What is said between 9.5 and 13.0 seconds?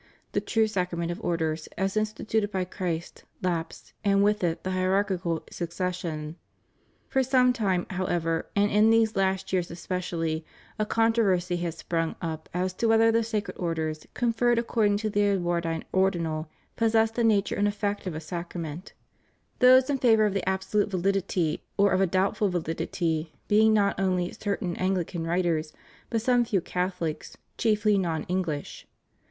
years especially, a controversy has sprung up as to